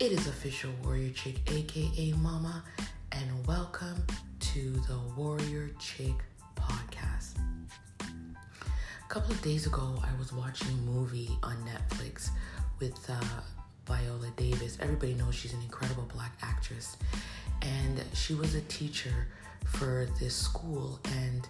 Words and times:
It 0.00 0.12
is 0.12 0.26
official 0.28 0.70
Warrior 0.82 1.10
Chick, 1.10 1.40
aka 1.52 2.12
Mama, 2.12 2.64
and 3.12 3.46
welcome 3.46 4.02
to 4.38 4.70
the 4.88 4.98
Warrior 5.14 5.72
Chick 5.78 6.14
podcast. 6.56 7.34
A 8.00 9.08
couple 9.10 9.30
of 9.30 9.42
days 9.42 9.66
ago, 9.66 10.02
I 10.02 10.18
was 10.18 10.32
watching 10.32 10.68
a 10.68 10.90
movie 10.90 11.28
on 11.42 11.54
Netflix 11.66 12.30
with 12.78 12.98
uh, 13.10 13.20
Viola 13.84 14.32
Davis. 14.38 14.78
Everybody 14.80 15.12
knows 15.12 15.34
she's 15.34 15.52
an 15.52 15.60
incredible 15.60 16.08
black 16.14 16.32
actress, 16.40 16.96
and 17.60 18.02
she 18.14 18.32
was 18.32 18.54
a 18.54 18.62
teacher 18.62 19.26
for 19.66 20.08
this 20.18 20.34
school 20.34 20.98
and 21.18 21.46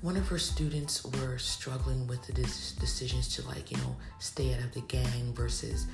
one 0.00 0.16
of 0.16 0.28
her 0.28 0.38
students 0.38 1.04
were 1.04 1.38
struggling 1.38 2.06
with 2.06 2.24
the 2.26 2.32
decisions 2.32 3.34
to 3.34 3.46
like 3.46 3.70
you 3.70 3.76
know 3.78 3.96
stay 4.18 4.54
out 4.54 4.60
of 4.60 4.72
the 4.74 4.80
gang 4.82 5.32
versus 5.34 5.86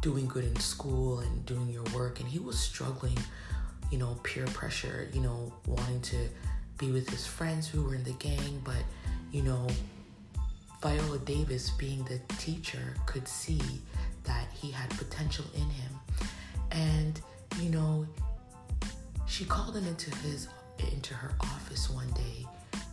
doing 0.00 0.26
good 0.26 0.44
in 0.44 0.56
school 0.56 1.20
and 1.20 1.46
doing 1.46 1.68
your 1.68 1.84
work 1.94 2.20
and 2.20 2.28
he 2.28 2.38
was 2.38 2.58
struggling 2.58 3.18
you 3.90 3.98
know 3.98 4.18
peer 4.22 4.46
pressure 4.46 5.08
you 5.12 5.20
know 5.20 5.52
wanting 5.66 6.00
to 6.00 6.16
be 6.78 6.90
with 6.90 7.08
his 7.10 7.26
friends 7.26 7.66
who 7.66 7.82
were 7.82 7.94
in 7.94 8.04
the 8.04 8.12
gang 8.12 8.60
but 8.64 8.82
you 9.32 9.42
know 9.42 9.66
viola 10.80 11.18
davis 11.20 11.70
being 11.70 12.04
the 12.04 12.18
teacher 12.36 12.94
could 13.06 13.26
see 13.26 13.60
that 14.24 14.46
he 14.52 14.70
had 14.70 14.88
potential 14.90 15.44
in 15.54 15.68
him 15.70 15.92
and 16.70 17.20
you 17.60 17.70
know 17.70 18.06
she 19.26 19.44
called 19.44 19.76
him 19.76 19.86
into 19.86 20.14
his 20.18 20.48
into 20.92 21.14
her 21.14 21.32
office 21.40 21.90
one 21.90 22.10
day 22.12 22.46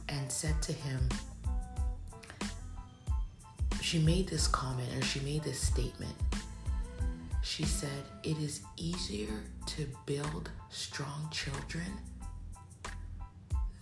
and 0.09 0.31
said 0.31 0.61
to 0.61 0.73
him, 0.73 1.09
she 3.81 3.99
made 3.99 4.27
this 4.27 4.47
comment 4.47 4.89
or 4.95 5.01
she 5.03 5.19
made 5.21 5.43
this 5.43 5.59
statement. 5.59 6.13
She 7.45 7.63
said, 7.63 8.03
It 8.23 8.39
is 8.39 8.61
easier 8.75 9.43
to 9.67 9.87
build 10.07 10.49
strong 10.71 11.29
children 11.31 11.85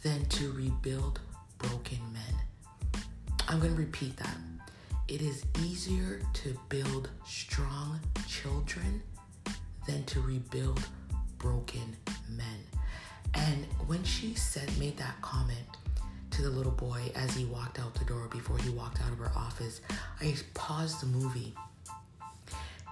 than 0.03 0.25
to 0.25 0.51
rebuild 0.51 1.21
broken 1.59 1.99
men. 2.11 3.03
I'm 3.47 3.59
going 3.59 3.73
to 3.73 3.79
repeat 3.79 4.17
that. 4.17 4.35
It 5.07 5.21
is 5.21 5.45
easier 5.63 6.19
to 6.33 6.57
build 6.67 7.09
strong 7.25 8.01
children 8.27 9.01
than 9.87 10.03
to 10.05 10.19
rebuild 10.19 10.85
broken 11.37 11.95
men. 12.29 12.59
And 13.33 13.65
when 13.87 14.03
she 14.03 14.35
said, 14.35 14.77
made 14.77 14.97
that 14.97 15.21
comment, 15.21 15.77
to 16.31 16.41
the 16.41 16.49
little 16.49 16.71
boy 16.71 17.11
as 17.15 17.33
he 17.35 17.45
walked 17.45 17.79
out 17.79 17.93
the 17.93 18.05
door 18.05 18.27
before 18.29 18.57
he 18.57 18.69
walked 18.71 19.01
out 19.01 19.11
of 19.11 19.19
her 19.19 19.31
office. 19.35 19.81
I 20.19 20.35
paused 20.53 21.01
the 21.01 21.05
movie 21.05 21.53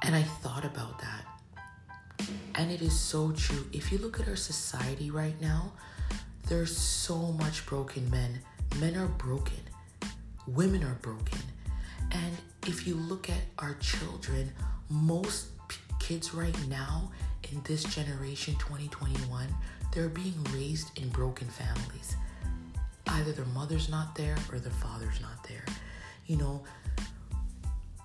and 0.02 0.16
I 0.16 0.23
thought 0.23 0.66
about 0.66 0.99
that. 0.99 2.27
And 2.55 2.71
it 2.71 2.81
is 2.81 2.97
so 2.97 3.31
true. 3.31 3.66
If 3.71 3.91
you 3.91 3.97
look 3.97 4.19
at 4.19 4.27
our 4.27 4.35
society 4.35 5.09
right 5.09 5.39
now, 5.41 5.71
there's 6.47 6.75
so 6.75 7.17
much 7.33 7.66
broken 7.66 8.09
men. 8.09 8.39
Men 8.80 8.95
are 8.95 9.08
broken, 9.08 9.59
women 10.47 10.83
are 10.83 10.97
broken. 11.02 11.39
And 12.11 12.38
if 12.67 12.85
you 12.88 12.95
look 12.95 13.30
at 13.30 13.41
our 13.59 13.75
children, 13.75 14.52
most 14.89 15.47
p- 15.67 15.77
kids 15.99 16.33
right 16.33 16.55
now 16.67 17.11
in 17.52 17.61
this 17.63 17.83
generation 17.83 18.55
2021, 18.55 19.47
they're 19.93 20.09
being 20.09 20.43
raised 20.53 20.97
in 20.99 21.09
broken 21.09 21.47
families 21.47 22.15
either 23.08 23.31
their 23.31 23.45
mother's 23.45 23.89
not 23.89 24.15
there 24.15 24.36
or 24.52 24.59
their 24.59 24.71
father's 24.71 25.19
not 25.21 25.43
there. 25.47 25.65
You 26.27 26.38
know, 26.38 26.63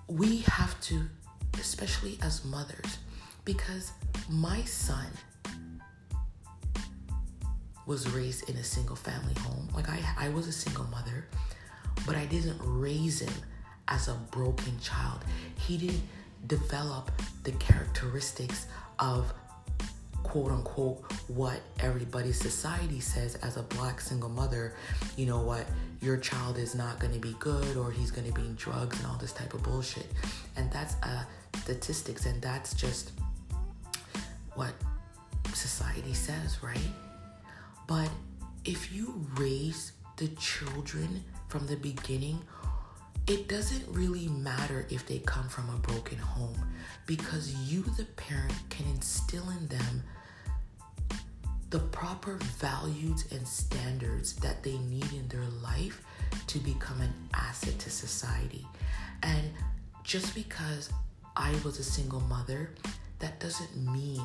we 0.09 0.39
have 0.39 0.81
to, 0.83 1.03
especially 1.59 2.19
as 2.23 2.45
mothers, 2.45 2.99
because 3.45 3.93
my 4.29 4.63
son 4.63 5.07
was 7.87 8.11
raised 8.11 8.49
in 8.51 8.57
a 8.57 8.65
single 8.65 8.97
family 8.97 9.35
home. 9.41 9.69
Like 9.75 9.89
I, 9.89 10.01
I 10.19 10.29
was 10.31 10.49
a 10.49 10.53
single 10.53 10.85
mother, 10.87 11.27
but 12.05 12.17
I 12.17 12.27
didn't 12.27 12.59
raise 12.61 13.21
him 13.21 13.33
as 13.89 14.09
a 14.09 14.15
broken 14.33 14.79
child. 14.81 15.25
He 15.59 15.79
didn't 15.79 16.03
develop 16.47 17.11
the 17.45 17.53
characteristics 17.53 18.67
of 18.99 19.33
quote 20.23 20.51
unquote 20.51 21.13
what 21.29 21.61
everybody's 21.79 22.39
society 22.39 22.99
says 22.99 23.37
as 23.37 23.57
a 23.57 23.63
black 23.63 24.01
single 24.01 24.29
mother, 24.29 24.75
you 25.17 25.25
know 25.25 25.41
what, 25.41 25.65
your 26.01 26.17
child 26.17 26.59
is 26.59 26.75
not 26.75 26.99
going 26.99 27.13
to 27.13 27.21
be 27.21 27.35
good 27.39 27.77
or 27.77 27.93
he's 27.93 28.11
going 28.11 28.27
to 28.27 28.33
be 28.33 28.47
in 28.47 28.55
drugs 28.57 28.99
and 28.99 29.07
all 29.07 29.17
this 29.19 29.33
type 29.33 29.55
of 29.55 29.63
bullshit. 29.63 30.07
And 30.57 30.71
that's 30.73 30.97
uh, 31.05 31.25
statistics 31.67 32.27
and 32.27 32.41
that's 32.41 32.75
just 32.75 33.11
what 34.55 34.73
society 35.53 36.15
says, 36.15 36.63
right? 36.63 36.79
But 37.89 38.09
if 38.65 38.93
you 38.93 39.27
raise 39.35 39.91
the 40.17 40.29
children 40.29 41.25
from 41.49 41.67
the 41.67 41.75
beginning, 41.75 42.41
it 43.27 43.49
doesn't 43.49 43.85
really 43.89 44.29
matter 44.29 44.87
if 44.91 45.09
they 45.09 45.19
come 45.19 45.49
from 45.49 45.69
a 45.71 45.79
broken 45.79 46.19
home 46.19 46.57
because 47.05 47.53
you, 47.69 47.83
the 47.99 48.05
parent, 48.15 48.55
can 48.71 48.87
instill 48.87 49.51
in 49.51 49.67
them 49.67 50.05
the 51.71 51.81
proper 51.81 52.39
values 52.61 53.25
and 53.33 53.47
standards 53.47 54.35
that 54.37 54.63
they 54.63 54.79
need 54.79 55.13
in 55.13 55.27
their 55.27 55.49
life 55.65 56.01
to 56.47 56.61
become 56.61 57.01
an 57.01 57.13
asset 57.35 57.77
to 57.81 57.91
society. 57.91 58.65
And 59.25 59.51
just 60.05 60.33
because 60.33 60.91
I 61.37 61.55
was 61.65 61.79
a 61.79 61.85
single 61.85 62.21
mother, 62.21 62.71
that 63.19 63.41
doesn't 63.41 63.77
mean 63.77 64.23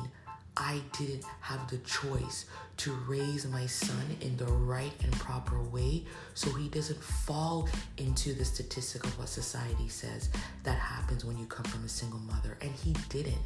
I 0.56 0.80
didn't 0.98 1.24
have 1.40 1.70
the 1.70 1.78
choice 1.78 2.44
to 2.78 2.92
raise 3.06 3.46
my 3.46 3.66
son 3.66 4.16
in 4.20 4.36
the 4.36 4.44
right 4.44 4.92
and 5.02 5.12
proper 5.12 5.62
way 5.62 6.04
so 6.34 6.52
he 6.52 6.68
doesn't 6.68 7.02
fall 7.02 7.68
into 7.96 8.34
the 8.34 8.44
statistic 8.44 9.04
of 9.04 9.18
what 9.18 9.28
society 9.28 9.88
says 9.88 10.28
that 10.64 10.78
happens 10.78 11.24
when 11.24 11.38
you 11.38 11.46
come 11.46 11.64
from 11.64 11.84
a 11.84 11.88
single 11.88 12.18
mother. 12.20 12.58
And 12.60 12.70
he 12.70 12.94
didn't. 13.08 13.40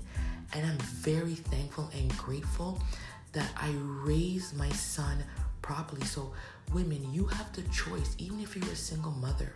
And 0.53 0.67
I'm 0.67 0.79
very 0.79 1.35
thankful 1.35 1.91
and 1.95 2.17
grateful 2.17 2.81
that 3.33 3.51
I 3.57 3.71
raised 3.79 4.57
my 4.57 4.71
son 4.71 5.19
properly. 5.63 6.05
So, 6.05 6.33
women, 6.73 7.13
you 7.13 7.27
have 7.27 7.53
the 7.53 7.63
choice, 7.63 8.15
even 8.19 8.41
if 8.41 8.57
you're 8.57 8.73
a 8.73 8.77
single 8.77 9.13
mother. 9.13 9.53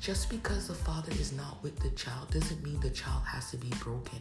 Just 0.00 0.28
because 0.28 0.68
the 0.68 0.74
father 0.74 1.12
is 1.12 1.32
not 1.32 1.62
with 1.62 1.78
the 1.80 1.90
child 1.90 2.30
doesn't 2.30 2.62
mean 2.62 2.80
the 2.80 2.90
child 2.90 3.22
has 3.26 3.50
to 3.50 3.56
be 3.56 3.68
broken. 3.80 4.18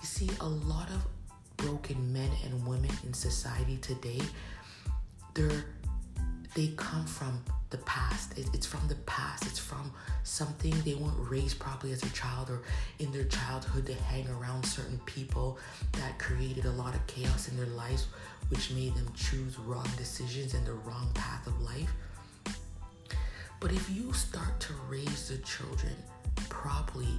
You 0.00 0.06
see, 0.06 0.30
a 0.40 0.48
lot 0.48 0.88
of 0.90 1.06
broken 1.56 2.12
men 2.12 2.30
and 2.44 2.66
women 2.66 2.90
in 3.04 3.12
society 3.12 3.76
today, 3.78 4.20
they're 5.34 5.64
they 6.54 6.68
come 6.76 7.06
from 7.06 7.42
the 7.70 7.78
past. 7.78 8.32
it's 8.36 8.66
from 8.66 8.86
the 8.88 8.96
past. 9.06 9.46
It's 9.46 9.58
from 9.58 9.92
something 10.24 10.74
they 10.84 10.94
weren't 10.94 11.30
raised 11.30 11.60
properly 11.60 11.92
as 11.92 12.02
a 12.02 12.10
child 12.10 12.50
or 12.50 12.62
in 12.98 13.12
their 13.12 13.24
childhood 13.24 13.86
they 13.86 13.92
hang 13.94 14.28
around 14.28 14.64
certain 14.64 14.98
people 15.06 15.58
that 15.92 16.18
created 16.18 16.64
a 16.64 16.72
lot 16.72 16.94
of 16.94 17.06
chaos 17.06 17.48
in 17.48 17.56
their 17.56 17.66
lives, 17.66 18.08
which 18.48 18.72
made 18.72 18.94
them 18.96 19.06
choose 19.14 19.58
wrong 19.60 19.88
decisions 19.96 20.54
and 20.54 20.66
the 20.66 20.72
wrong 20.72 21.08
path 21.14 21.46
of 21.46 21.60
life. 21.62 21.92
But 23.60 23.72
if 23.72 23.90
you 23.90 24.12
start 24.14 24.58
to 24.60 24.72
raise 24.88 25.28
the 25.28 25.36
children 25.38 25.94
properly, 26.48 27.18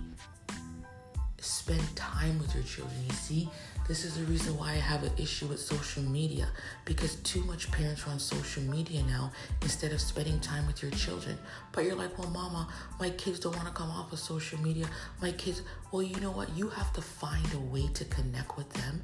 spend 1.39 1.83
time 1.95 2.39
with 2.39 2.53
your 2.55 2.63
children, 2.63 2.95
you 3.07 3.13
see, 3.13 3.49
this 3.87 4.03
is 4.03 4.15
the 4.15 4.23
reason 4.23 4.57
why 4.57 4.71
I 4.71 4.75
have 4.75 5.03
an 5.03 5.11
issue 5.17 5.47
with 5.47 5.59
social 5.59 6.01
media 6.03 6.47
because 6.85 7.15
too 7.17 7.43
much 7.43 7.71
parents 7.71 8.05
are 8.07 8.09
on 8.11 8.19
social 8.19 8.63
media 8.63 9.03
now 9.03 9.31
instead 9.61 9.91
of 9.91 10.01
spending 10.01 10.39
time 10.39 10.65
with 10.65 10.81
your 10.81 10.91
children. 10.91 11.37
But 11.71 11.85
you're 11.85 11.95
like, 11.95 12.17
well, 12.17 12.29
mama, 12.29 12.67
my 12.99 13.11
kids 13.11 13.39
don't 13.39 13.55
want 13.55 13.67
to 13.67 13.73
come 13.73 13.91
off 13.91 14.11
of 14.11 14.19
social 14.19 14.59
media. 14.59 14.87
My 15.21 15.31
kids, 15.31 15.61
well, 15.91 16.01
you 16.03 16.19
know 16.21 16.31
what? 16.31 16.49
You 16.57 16.69
have 16.69 16.91
to 16.93 17.01
find 17.01 17.45
a 17.53 17.59
way 17.59 17.87
to 17.93 18.05
connect 18.05 18.57
with 18.57 18.69
them 18.73 19.03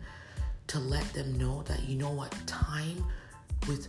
to 0.68 0.80
let 0.80 1.12
them 1.14 1.38
know 1.38 1.64
that 1.64 1.88
you 1.88 1.96
know 1.96 2.12
what 2.12 2.36
time 2.46 3.04
with 3.68 3.88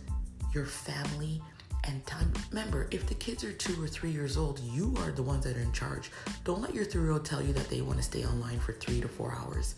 your 0.53 0.65
family 0.65 1.41
and 1.89 2.05
time. 2.05 2.31
Remember, 2.51 2.87
if 2.91 3.07
the 3.07 3.15
kids 3.15 3.43
are 3.43 3.51
two 3.51 3.81
or 3.81 3.87
three 3.87 4.11
years 4.11 4.37
old, 4.37 4.59
you 4.59 4.93
are 4.99 5.11
the 5.11 5.23
ones 5.23 5.43
that 5.45 5.57
are 5.57 5.61
in 5.61 5.71
charge. 5.71 6.11
Don't 6.43 6.61
let 6.61 6.73
your 6.73 6.85
three 6.85 7.01
year 7.01 7.11
old 7.11 7.25
tell 7.25 7.41
you 7.41 7.53
that 7.53 7.69
they 7.69 7.81
want 7.81 7.97
to 7.97 8.03
stay 8.03 8.23
online 8.25 8.59
for 8.59 8.73
three 8.73 9.01
to 9.01 9.07
four 9.07 9.35
hours. 9.37 9.75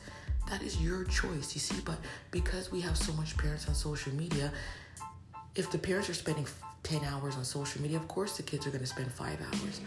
That 0.50 0.62
is 0.62 0.82
your 0.82 1.06
choice, 1.06 1.54
you 1.54 1.62
see. 1.62 1.82
But 1.86 1.98
because 2.32 2.72
we 2.72 2.82
have 2.82 2.98
so 2.98 3.14
much 3.14 3.38
parents 3.38 3.68
on 3.68 3.76
social 3.76 4.14
media, 4.14 4.52
if 5.56 5.72
the 5.72 5.78
parents 5.78 6.10
are 6.10 6.14
spending 6.14 6.46
10 6.84 7.04
hours 7.06 7.36
on 7.36 7.46
social 7.46 7.82
media, 7.82 7.98
of 7.98 8.08
course 8.08 8.38
the 8.38 8.44
kids 8.44 8.68
are 8.68 8.72
going 8.72 8.82
to 8.82 8.88
spend 8.88 9.12
five 9.12 9.40
hours. 9.42 9.82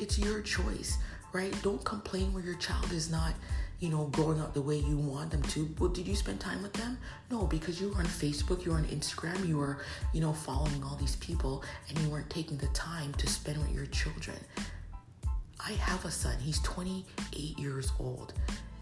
It's 0.00 0.18
your 0.18 0.40
choice, 0.42 0.98
right? 1.32 1.54
Don't 1.62 1.84
complain 1.84 2.32
where 2.32 2.42
your 2.42 2.56
child 2.56 2.92
is 2.92 3.10
not, 3.10 3.34
you 3.78 3.88
know, 3.88 4.06
growing 4.12 4.40
up 4.40 4.54
the 4.54 4.62
way 4.62 4.78
you 4.78 4.96
want 4.96 5.30
them 5.30 5.42
to. 5.42 5.68
Well, 5.78 5.90
did 5.90 6.06
you 6.06 6.14
spend 6.16 6.40
time 6.40 6.62
with 6.62 6.72
them? 6.74 6.98
No, 7.30 7.44
because 7.46 7.80
you 7.80 7.88
were 7.90 7.98
on 7.98 8.06
Facebook, 8.06 8.64
you 8.64 8.72
were 8.72 8.78
on 8.78 8.84
Instagram, 8.86 9.46
you 9.46 9.58
were, 9.58 9.78
you 10.12 10.20
know, 10.20 10.32
following 10.32 10.82
all 10.82 10.96
these 10.96 11.16
people, 11.16 11.62
and 11.88 11.98
you 11.98 12.08
weren't 12.10 12.30
taking 12.30 12.56
the 12.58 12.68
time 12.68 13.12
to 13.14 13.26
spend 13.26 13.58
with 13.58 13.72
your 13.74 13.86
children. 13.86 14.36
I 15.64 15.72
have 15.72 16.04
a 16.04 16.10
son, 16.10 16.36
he's 16.40 16.58
28 16.60 17.58
years 17.58 17.92
old 17.98 18.32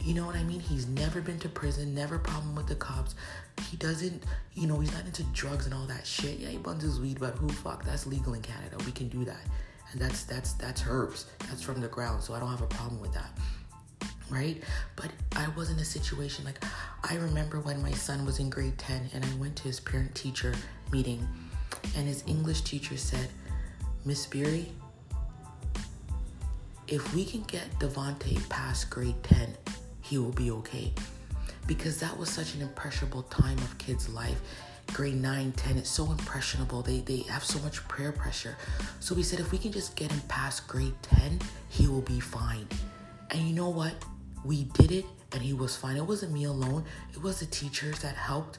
You 0.00 0.14
know 0.14 0.24
what 0.24 0.36
I 0.36 0.44
mean? 0.44 0.60
He's 0.60 0.86
never 0.86 1.20
been 1.20 1.38
to 1.40 1.48
prison, 1.48 1.94
never 1.94 2.18
problem 2.18 2.54
with 2.54 2.66
the 2.68 2.76
cops. 2.76 3.14
He 3.70 3.76
doesn't, 3.76 4.22
you 4.54 4.66
know, 4.66 4.78
he's 4.78 4.92
not 4.92 5.04
into 5.04 5.24
drugs 5.34 5.66
and 5.66 5.74
all 5.74 5.86
that 5.86 6.06
shit. 6.06 6.38
Yeah, 6.38 6.48
he 6.48 6.58
buns 6.58 6.82
his 6.82 7.00
weed, 7.00 7.18
but 7.18 7.34
who 7.34 7.48
fuck? 7.48 7.84
That's 7.84 8.06
legal 8.06 8.34
in 8.34 8.42
Canada. 8.42 8.76
We 8.86 8.92
can 8.92 9.08
do 9.08 9.24
that. 9.24 9.40
And 9.92 10.00
that's 10.00 10.24
that's 10.24 10.52
that's 10.54 10.84
herbs. 10.86 11.26
That's 11.48 11.62
from 11.62 11.80
the 11.80 11.88
ground. 11.88 12.22
So 12.22 12.34
I 12.34 12.40
don't 12.40 12.50
have 12.50 12.62
a 12.62 12.66
problem 12.66 13.00
with 13.00 13.14
that. 13.14 13.30
Right? 14.30 14.62
But 14.96 15.10
I 15.36 15.48
was 15.56 15.70
in 15.70 15.78
a 15.78 15.84
situation 15.84 16.44
like 16.44 16.62
I 17.02 17.16
remember 17.16 17.60
when 17.60 17.80
my 17.82 17.92
son 17.92 18.26
was 18.26 18.40
in 18.40 18.50
grade 18.50 18.76
10 18.76 19.10
and 19.14 19.24
I 19.24 19.34
went 19.36 19.56
to 19.56 19.62
his 19.64 19.80
parent 19.80 20.14
teacher 20.14 20.54
meeting 20.92 21.26
and 21.96 22.06
his 22.06 22.24
English 22.26 22.62
teacher 22.62 22.96
said, 22.96 23.28
Miss 24.04 24.26
Beery, 24.26 24.72
if 26.86 27.14
we 27.14 27.24
can 27.24 27.42
get 27.42 27.68
Devonte 27.78 28.46
past 28.48 28.90
grade 28.90 29.22
10, 29.22 29.54
he 30.02 30.18
will 30.18 30.32
be 30.32 30.50
okay. 30.50 30.92
Because 31.66 32.00
that 32.00 32.16
was 32.16 32.30
such 32.30 32.54
an 32.54 32.62
impressionable 32.62 33.24
time 33.24 33.58
of 33.58 33.76
kids' 33.78 34.08
life. 34.08 34.40
Grade 34.92 35.20
9, 35.20 35.52
10, 35.52 35.76
it's 35.78 35.88
so 35.88 36.10
impressionable. 36.10 36.82
They, 36.82 37.00
they 37.00 37.18
have 37.28 37.44
so 37.44 37.58
much 37.60 37.86
prayer 37.88 38.12
pressure. 38.12 38.56
So 39.00 39.14
we 39.14 39.22
said, 39.22 39.38
if 39.38 39.52
we 39.52 39.58
can 39.58 39.70
just 39.70 39.94
get 39.94 40.10
him 40.10 40.20
past 40.28 40.66
grade 40.66 40.94
10, 41.02 41.40
he 41.68 41.86
will 41.86 42.02
be 42.02 42.20
fine. 42.20 42.66
And 43.30 43.40
you 43.42 43.54
know 43.54 43.68
what? 43.68 43.94
We 44.44 44.64
did 44.64 44.90
it 44.90 45.04
and 45.32 45.42
he 45.42 45.52
was 45.52 45.76
fine. 45.76 45.96
It 45.96 46.06
wasn't 46.06 46.32
me 46.32 46.44
alone, 46.44 46.84
it 47.12 47.22
was 47.22 47.40
the 47.40 47.46
teachers 47.46 48.00
that 48.00 48.16
helped 48.16 48.58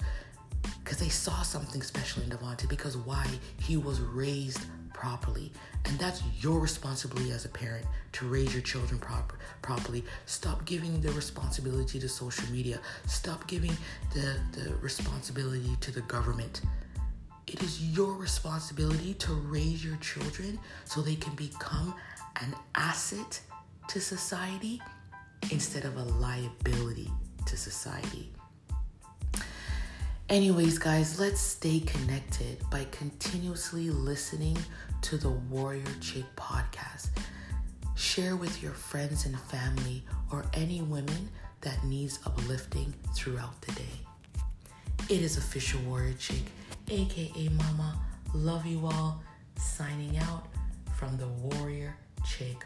because 0.84 0.98
they 0.98 1.10
saw 1.10 1.42
something 1.42 1.82
special 1.82 2.24
in 2.24 2.30
Devonte. 2.30 2.68
Because 2.70 2.98
why? 2.98 3.26
He 3.62 3.78
was 3.78 4.00
raised 4.00 4.62
properly. 4.94 5.52
And 5.86 5.98
that's 5.98 6.22
your 6.40 6.60
responsibility 6.60 7.32
as 7.32 7.46
a 7.46 7.50
parent 7.50 7.86
to 8.14 8.28
raise 8.28 8.54
your 8.54 8.62
children 8.62 9.00
proper, 9.00 9.38
properly. 9.62 10.04
Stop 10.26 10.66
giving 10.66 11.02
the 11.02 11.12
responsibility 11.12 12.00
to 12.00 12.10
social 12.10 12.50
media. 12.52 12.80
Stop 13.08 13.48
giving 13.48 13.76
the, 14.14 14.36
the 14.54 14.76
responsibility 14.82 15.76
to 15.82 15.92
the 15.92 16.02
government. 16.02 16.62
It 17.48 17.64
is 17.64 17.82
your 17.98 18.14
responsibility 18.14 19.16
to 19.16 19.34
raise 19.34 19.84
your 19.84 19.98
children 19.98 20.60
so 20.86 21.02
they 21.02 21.16
can 21.16 21.34
become 21.36 21.96
an 22.42 22.54
asset 22.76 23.40
to 23.88 24.00
society 24.00 24.82
instead 25.52 25.86
of 25.86 25.98
a 25.98 26.04
liability 26.04 27.10
to 27.46 27.58
society. 27.58 28.32
Anyways, 30.30 30.78
guys, 30.78 31.20
let's 31.20 31.42
stay 31.42 31.80
connected 31.80 32.62
by 32.70 32.86
continuously 32.92 33.90
listening 33.90 34.56
to 35.02 35.18
the 35.18 35.32
Warrior 35.32 35.82
Chick 36.02 36.26
podcast. 36.36 37.10
Share 37.96 38.36
with 38.36 38.62
your 38.62 38.74
friends 38.74 39.26
and 39.26 39.40
family 39.40 40.04
or 40.32 40.46
any 40.54 40.84
women 40.84 41.30
that 41.62 41.84
needs 41.84 42.20
uplifting 42.28 42.94
throughout 43.16 43.60
the 43.62 43.72
day. 43.72 44.00
It 45.10 45.24
is 45.24 45.36
official 45.36 45.82
Warrior 45.88 46.14
Chick, 46.14 46.44
aka 46.90 47.50
Mama. 47.50 48.00
Love 48.36 48.68
you 48.68 48.86
all. 48.86 49.24
Signing 49.58 50.20
out 50.20 50.46
from 50.96 51.18
the 51.18 51.28
Warrior 51.28 51.98
Chick 52.24 52.64